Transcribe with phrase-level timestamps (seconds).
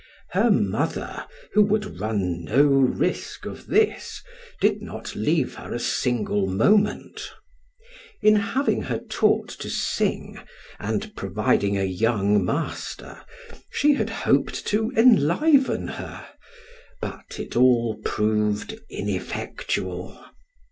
[0.31, 4.23] Her mother, who would run no risk of this,
[4.59, 7.29] did not leave her a single moment.
[8.19, 10.39] In having her taught to sing
[10.79, 13.21] and providing a young master,
[13.69, 16.25] she had hoped to enliven her,
[16.99, 20.17] but it all proved ineffectual.